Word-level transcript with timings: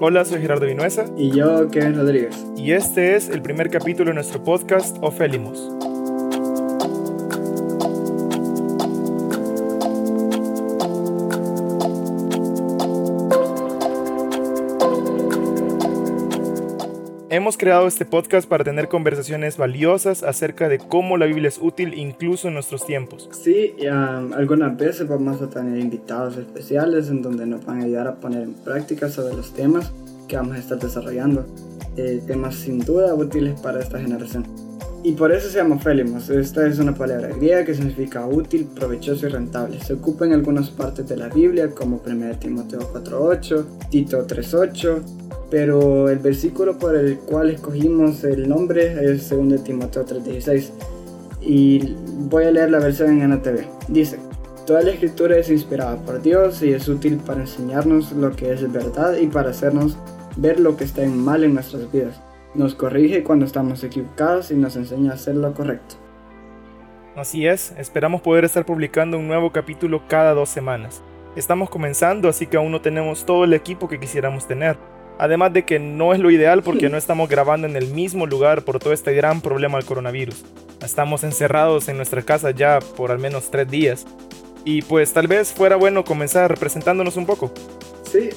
Hola, 0.00 0.24
soy 0.24 0.40
Gerardo 0.40 0.64
Vinuesa. 0.66 1.06
Y 1.16 1.32
yo, 1.32 1.68
Kevin 1.70 1.96
Rodríguez. 1.96 2.46
Y 2.56 2.70
este 2.70 3.16
es 3.16 3.28
el 3.28 3.42
primer 3.42 3.68
capítulo 3.68 4.10
de 4.10 4.14
nuestro 4.14 4.40
podcast 4.44 4.96
Ofélimos. 5.00 5.72
Hemos 17.30 17.58
creado 17.58 17.86
este 17.86 18.06
podcast 18.06 18.48
para 18.48 18.64
tener 18.64 18.88
conversaciones 18.88 19.58
valiosas 19.58 20.22
acerca 20.22 20.66
de 20.70 20.78
cómo 20.78 21.18
la 21.18 21.26
Biblia 21.26 21.48
es 21.48 21.58
útil 21.60 21.92
incluso 21.92 22.48
en 22.48 22.54
nuestros 22.54 22.86
tiempos. 22.86 23.28
Sí, 23.32 23.74
algunas 23.86 24.74
veces 24.78 25.06
vamos 25.06 25.42
a 25.42 25.50
tener 25.50 25.78
invitados 25.78 26.38
especiales 26.38 27.10
en 27.10 27.20
donde 27.20 27.44
nos 27.44 27.66
van 27.66 27.82
a 27.82 27.84
ayudar 27.84 28.08
a 28.08 28.14
poner 28.14 28.44
en 28.44 28.54
práctica 28.54 29.10
sobre 29.10 29.36
los 29.36 29.52
temas 29.52 29.92
que 30.26 30.36
vamos 30.36 30.56
a 30.56 30.58
estar 30.58 30.78
desarrollando. 30.78 31.44
Eh, 31.98 32.22
temas 32.26 32.54
sin 32.54 32.78
duda 32.78 33.14
útiles 33.14 33.60
para 33.60 33.80
esta 33.80 34.00
generación. 34.00 34.46
Y 35.02 35.12
por 35.12 35.30
eso 35.30 35.50
se 35.50 35.58
llama 35.58 35.78
Félimos. 35.78 36.30
Esta 36.30 36.66
es 36.66 36.78
una 36.78 36.94
palabra 36.94 37.28
griega 37.28 37.62
que 37.62 37.74
significa 37.74 38.26
útil, 38.26 38.66
provechoso 38.74 39.26
y 39.26 39.28
rentable. 39.28 39.78
Se 39.80 39.92
ocupa 39.92 40.24
en 40.24 40.32
algunas 40.32 40.70
partes 40.70 41.06
de 41.06 41.18
la 41.18 41.28
Biblia 41.28 41.72
como 41.72 42.00
1 42.06 42.38
Timoteo 42.38 42.80
4.8, 42.80 43.64
Tito 43.90 44.26
3.8, 44.26 45.27
pero 45.50 46.08
el 46.08 46.18
versículo 46.18 46.78
por 46.78 46.96
el 46.96 47.18
cual 47.18 47.50
escogimos 47.50 48.24
el 48.24 48.48
nombre 48.48 49.12
es 49.12 49.28
2 49.30 49.64
Timoteo 49.64 50.04
3:16 50.04 50.72
y 51.40 51.96
voy 52.28 52.44
a 52.44 52.50
leer 52.50 52.70
la 52.70 52.78
versión 52.78 53.20
en 53.20 53.32
NTV. 53.32 53.64
Dice, 53.88 54.18
Toda 54.68 54.82
la 54.82 54.90
escritura 54.90 55.38
es 55.38 55.48
inspirada 55.48 55.96
por 55.96 56.20
Dios 56.20 56.62
y 56.62 56.74
es 56.74 56.86
útil 56.88 57.16
para 57.16 57.40
enseñarnos 57.40 58.12
lo 58.12 58.36
que 58.36 58.52
es 58.52 58.70
verdad 58.70 59.16
y 59.16 59.26
para 59.26 59.48
hacernos 59.48 59.96
ver 60.36 60.60
lo 60.60 60.76
que 60.76 60.84
está 60.84 61.02
en 61.02 61.16
mal 61.16 61.42
en 61.42 61.54
nuestras 61.54 61.90
vidas. 61.90 62.20
Nos 62.54 62.74
corrige 62.74 63.24
cuando 63.24 63.46
estamos 63.46 63.82
equivocados 63.82 64.50
y 64.50 64.56
nos 64.56 64.76
enseña 64.76 65.12
a 65.12 65.14
hacer 65.14 65.36
lo 65.36 65.54
correcto. 65.54 65.94
Así 67.16 67.46
es, 67.46 67.72
esperamos 67.78 68.20
poder 68.20 68.44
estar 68.44 68.66
publicando 68.66 69.18
un 69.18 69.26
nuevo 69.26 69.52
capítulo 69.52 70.02
cada 70.06 70.34
dos 70.34 70.50
semanas. 70.50 71.02
Estamos 71.34 71.70
comenzando, 71.70 72.28
así 72.28 72.46
que 72.46 72.58
aún 72.58 72.70
no 72.70 72.82
tenemos 72.82 73.24
todo 73.24 73.44
el 73.44 73.54
equipo 73.54 73.88
que 73.88 73.98
quisiéramos 73.98 74.46
tener 74.46 74.76
Además 75.18 75.52
de 75.52 75.64
que 75.64 75.80
no 75.80 76.14
es 76.14 76.20
lo 76.20 76.30
ideal 76.30 76.62
porque 76.62 76.88
no 76.90 76.96
estamos 76.96 77.28
grabando 77.28 77.66
en 77.66 77.76
el 77.76 77.88
mismo 77.88 78.26
lugar 78.26 78.62
por 78.62 78.78
todo 78.78 78.92
este 78.92 79.12
gran 79.14 79.40
problema 79.40 79.78
del 79.78 79.86
coronavirus. 79.86 80.44
Estamos 80.82 81.24
encerrados 81.24 81.88
en 81.88 81.96
nuestra 81.96 82.22
casa 82.22 82.52
ya 82.52 82.78
por 82.96 83.10
al 83.10 83.18
menos 83.18 83.50
tres 83.50 83.68
días. 83.68 84.06
Y 84.64 84.82
pues 84.82 85.12
tal 85.12 85.26
vez 85.26 85.52
fuera 85.52 85.76
bueno 85.76 86.04
comenzar 86.04 86.56
presentándonos 86.58 87.16
un 87.16 87.26
poco. 87.26 87.52
Sí, 88.10 88.30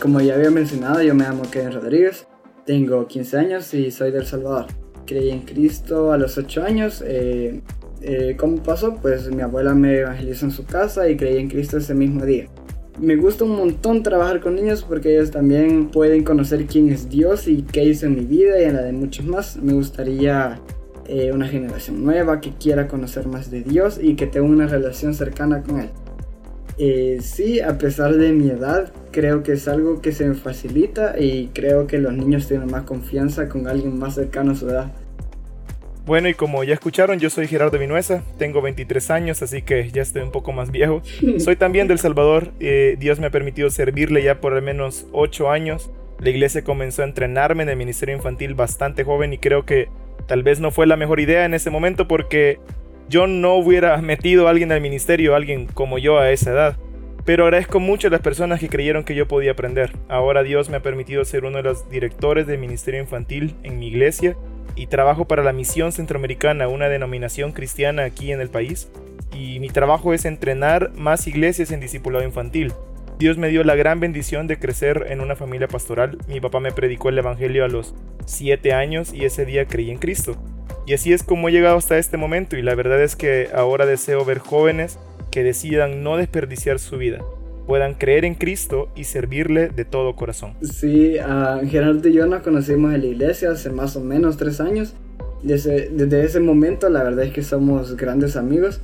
como 0.00 0.20
ya 0.20 0.34
había 0.34 0.50
mencionado, 0.50 1.02
yo 1.02 1.14
me 1.14 1.24
llamo 1.24 1.42
Kevin 1.50 1.72
Rodríguez, 1.72 2.26
tengo 2.64 3.06
15 3.06 3.38
años 3.38 3.74
y 3.74 3.90
soy 3.90 4.10
del 4.10 4.26
Salvador. 4.26 4.66
Creí 5.06 5.30
en 5.30 5.40
Cristo 5.40 6.12
a 6.12 6.18
los 6.18 6.38
8 6.38 6.62
años. 6.62 7.02
Eh, 7.06 7.60
eh, 8.00 8.36
¿Cómo 8.38 8.62
pasó? 8.62 8.96
Pues 8.96 9.30
mi 9.30 9.42
abuela 9.42 9.74
me 9.74 9.98
evangelizó 9.98 10.46
en 10.46 10.50
su 10.50 10.64
casa 10.64 11.08
y 11.08 11.16
creí 11.16 11.38
en 11.38 11.48
Cristo 11.48 11.76
ese 11.78 11.94
mismo 11.94 12.24
día 12.24 12.48
me 12.98 13.16
gusta 13.16 13.44
un 13.44 13.56
montón 13.56 14.02
trabajar 14.02 14.40
con 14.40 14.54
niños 14.54 14.82
porque 14.82 15.14
ellos 15.14 15.30
también 15.30 15.88
pueden 15.88 16.24
conocer 16.24 16.66
quién 16.66 16.88
es 16.90 17.08
Dios 17.08 17.48
y 17.48 17.62
qué 17.62 17.84
hizo 17.84 18.06
en 18.06 18.14
mi 18.14 18.24
vida 18.24 18.60
y 18.60 18.64
en 18.64 18.74
la 18.74 18.82
de 18.82 18.92
muchos 18.92 19.26
más. 19.26 19.56
Me 19.56 19.74
gustaría 19.74 20.60
eh, 21.06 21.30
una 21.32 21.46
generación 21.46 22.02
nueva 22.02 22.40
que 22.40 22.52
quiera 22.52 22.88
conocer 22.88 23.26
más 23.26 23.50
de 23.50 23.62
Dios 23.62 23.98
y 24.02 24.16
que 24.16 24.26
tenga 24.26 24.46
una 24.46 24.66
relación 24.66 25.14
cercana 25.14 25.62
con 25.62 25.80
Él. 25.80 25.90
Eh, 26.78 27.18
sí, 27.22 27.60
a 27.60 27.78
pesar 27.78 28.16
de 28.16 28.32
mi 28.32 28.50
edad, 28.50 28.92
creo 29.10 29.42
que 29.42 29.52
es 29.52 29.66
algo 29.66 30.00
que 30.00 30.12
se 30.12 30.26
me 30.26 30.34
facilita 30.34 31.18
y 31.18 31.48
creo 31.54 31.86
que 31.86 31.98
los 31.98 32.12
niños 32.12 32.48
tienen 32.48 32.70
más 32.70 32.82
confianza 32.82 33.48
con 33.48 33.66
alguien 33.66 33.98
más 33.98 34.14
cercano 34.14 34.52
a 34.52 34.54
su 34.54 34.68
edad. 34.68 34.92
Bueno, 36.06 36.28
y 36.28 36.34
como 36.34 36.62
ya 36.62 36.72
escucharon, 36.72 37.18
yo 37.18 37.30
soy 37.30 37.48
Gerardo 37.48 37.80
Vinuesa, 37.80 38.22
tengo 38.38 38.62
23 38.62 39.10
años, 39.10 39.42
así 39.42 39.62
que 39.62 39.90
ya 39.90 40.02
estoy 40.02 40.22
un 40.22 40.30
poco 40.30 40.52
más 40.52 40.70
viejo. 40.70 41.02
Soy 41.38 41.56
también 41.56 41.88
del 41.88 41.98
Salvador, 41.98 42.52
eh, 42.60 42.94
Dios 42.96 43.18
me 43.18 43.26
ha 43.26 43.30
permitido 43.30 43.70
servirle 43.70 44.22
ya 44.22 44.40
por 44.40 44.54
al 44.54 44.62
menos 44.62 45.08
8 45.10 45.50
años. 45.50 45.90
La 46.20 46.30
iglesia 46.30 46.62
comenzó 46.62 47.02
a 47.02 47.06
entrenarme 47.06 47.64
en 47.64 47.70
el 47.70 47.76
ministerio 47.76 48.14
infantil 48.14 48.54
bastante 48.54 49.02
joven 49.02 49.32
y 49.32 49.38
creo 49.38 49.64
que 49.64 49.88
tal 50.28 50.44
vez 50.44 50.60
no 50.60 50.70
fue 50.70 50.86
la 50.86 50.96
mejor 50.96 51.18
idea 51.18 51.44
en 51.44 51.54
ese 51.54 51.70
momento 51.70 52.06
porque 52.06 52.60
yo 53.08 53.26
no 53.26 53.54
hubiera 53.54 53.96
metido 54.00 54.46
a 54.46 54.50
alguien 54.50 54.70
al 54.70 54.80
ministerio, 54.80 55.34
alguien 55.34 55.66
como 55.66 55.98
yo 55.98 56.20
a 56.20 56.30
esa 56.30 56.52
edad. 56.52 56.76
Pero 57.24 57.42
agradezco 57.46 57.80
mucho 57.80 58.06
a 58.06 58.12
las 58.12 58.20
personas 58.20 58.60
que 58.60 58.68
creyeron 58.68 59.02
que 59.02 59.16
yo 59.16 59.26
podía 59.26 59.50
aprender. 59.50 59.90
Ahora 60.08 60.44
Dios 60.44 60.70
me 60.70 60.76
ha 60.76 60.82
permitido 60.82 61.24
ser 61.24 61.44
uno 61.44 61.56
de 61.56 61.64
los 61.64 61.90
directores 61.90 62.46
del 62.46 62.58
ministerio 62.58 63.00
infantil 63.00 63.56
en 63.64 63.80
mi 63.80 63.88
iglesia 63.88 64.36
y 64.76 64.86
trabajo 64.86 65.24
para 65.24 65.42
la 65.42 65.52
Misión 65.52 65.90
Centroamericana, 65.90 66.68
una 66.68 66.88
denominación 66.88 67.52
cristiana 67.52 68.04
aquí 68.04 68.30
en 68.30 68.40
el 68.40 68.50
país. 68.50 68.88
Y 69.34 69.58
mi 69.58 69.70
trabajo 69.70 70.14
es 70.14 70.24
entrenar 70.24 70.92
más 70.94 71.26
iglesias 71.26 71.72
en 71.72 71.80
discipulado 71.80 72.24
infantil. 72.24 72.72
Dios 73.18 73.38
me 73.38 73.48
dio 73.48 73.64
la 73.64 73.74
gran 73.74 73.98
bendición 73.98 74.46
de 74.46 74.58
crecer 74.58 75.06
en 75.08 75.20
una 75.20 75.36
familia 75.36 75.68
pastoral. 75.68 76.18
Mi 76.28 76.40
papá 76.40 76.60
me 76.60 76.72
predicó 76.72 77.08
el 77.08 77.18
Evangelio 77.18 77.64
a 77.64 77.68
los 77.68 77.94
7 78.26 78.74
años 78.74 79.14
y 79.14 79.24
ese 79.24 79.46
día 79.46 79.64
creí 79.64 79.90
en 79.90 79.98
Cristo. 79.98 80.36
Y 80.86 80.92
así 80.92 81.12
es 81.12 81.22
como 81.22 81.48
he 81.48 81.52
llegado 81.52 81.78
hasta 81.78 81.98
este 81.98 82.18
momento 82.18 82.56
y 82.56 82.62
la 82.62 82.74
verdad 82.74 83.02
es 83.02 83.16
que 83.16 83.48
ahora 83.54 83.86
deseo 83.86 84.24
ver 84.24 84.38
jóvenes 84.38 84.98
que 85.30 85.42
decidan 85.42 86.02
no 86.02 86.16
desperdiciar 86.16 86.78
su 86.78 86.96
vida, 86.96 87.22
puedan 87.66 87.94
creer 87.94 88.24
en 88.24 88.34
Cristo 88.34 88.88
y 88.94 89.04
servirle 89.04 89.68
de 89.68 89.84
todo 89.84 90.14
corazón. 90.14 90.54
Sí, 90.62 91.16
Gerardo 91.68 92.08
y 92.08 92.12
yo 92.12 92.26
nos 92.26 92.42
conocimos 92.42 92.94
en 92.94 93.00
la 93.00 93.06
iglesia 93.06 93.50
hace 93.50 93.70
más 93.70 93.96
o 93.96 94.00
menos 94.00 94.36
tres 94.36 94.60
años. 94.60 94.94
Desde, 95.42 95.90
desde 95.90 96.24
ese 96.24 96.40
momento 96.40 96.88
la 96.88 97.02
verdad 97.02 97.24
es 97.24 97.32
que 97.32 97.42
somos 97.42 97.96
grandes 97.96 98.36
amigos. 98.36 98.80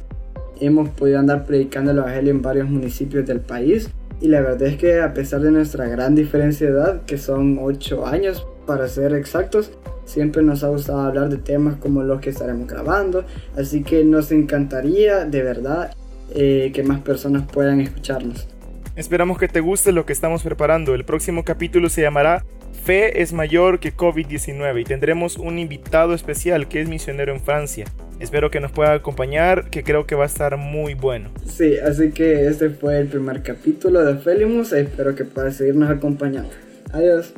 Hemos 0.60 0.90
podido 0.90 1.18
andar 1.18 1.44
predicando 1.44 1.92
el 1.92 1.98
Evangelio 1.98 2.30
en 2.32 2.42
varios 2.42 2.68
municipios 2.68 3.26
del 3.26 3.40
país. 3.40 3.90
Y 4.20 4.28
la 4.28 4.40
verdad 4.40 4.62
es 4.62 4.76
que 4.76 5.00
a 5.00 5.14
pesar 5.14 5.40
de 5.40 5.50
nuestra 5.50 5.88
gran 5.88 6.14
diferencia 6.14 6.68
de 6.68 6.72
edad, 6.72 7.02
que 7.02 7.18
son 7.18 7.58
ocho 7.60 8.06
años 8.06 8.46
para 8.66 8.86
ser 8.86 9.14
exactos, 9.14 9.72
siempre 10.04 10.42
nos 10.42 10.62
ha 10.62 10.68
gustado 10.68 11.00
hablar 11.00 11.28
de 11.28 11.38
temas 11.38 11.76
como 11.76 12.04
los 12.04 12.20
que 12.20 12.30
estaremos 12.30 12.68
grabando. 12.68 13.24
Así 13.56 13.82
que 13.82 14.04
nos 14.04 14.30
encantaría 14.30 15.24
de 15.24 15.42
verdad 15.42 15.92
eh, 16.34 16.70
que 16.72 16.84
más 16.84 17.00
personas 17.00 17.44
puedan 17.50 17.80
escucharnos. 17.80 18.46
Esperamos 18.94 19.38
que 19.38 19.48
te 19.48 19.60
guste 19.60 19.90
lo 19.90 20.04
que 20.04 20.12
estamos 20.12 20.42
preparando. 20.42 20.94
El 20.94 21.04
próximo 21.04 21.44
capítulo 21.44 21.88
se 21.88 22.02
llamará 22.02 22.44
Fe 22.84 23.22
es 23.22 23.32
mayor 23.32 23.80
que 23.80 23.94
COVID-19 23.94 24.80
y 24.80 24.84
tendremos 24.84 25.38
un 25.38 25.58
invitado 25.58 26.14
especial 26.14 26.68
que 26.68 26.80
es 26.80 26.88
misionero 26.88 27.32
en 27.32 27.40
Francia. 27.40 27.86
Espero 28.20 28.50
que 28.50 28.60
nos 28.60 28.72
pueda 28.72 28.92
acompañar, 28.92 29.70
que 29.70 29.82
creo 29.82 30.06
que 30.06 30.14
va 30.14 30.24
a 30.24 30.26
estar 30.26 30.56
muy 30.56 30.94
bueno. 30.94 31.30
Sí, 31.46 31.78
así 31.78 32.10
que 32.10 32.46
este 32.46 32.70
fue 32.70 32.98
el 32.98 33.06
primer 33.06 33.42
capítulo 33.42 34.04
de 34.04 34.16
Felimus. 34.16 34.72
Espero 34.72 35.14
que 35.14 35.24
puedas 35.24 35.56
seguirnos 35.56 35.90
acompañando. 35.90 36.50
Adiós. 36.92 37.32